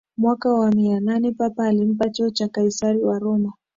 Mwaka 0.17 0.53
wa 0.53 0.71
mia 0.71 0.99
nane 0.99 1.31
papa 1.31 1.65
alimpa 1.67 2.09
cheo 2.09 2.29
cha 2.29 2.47
Kaisari 2.47 3.03
wa 3.03 3.19
Roma 3.19 3.53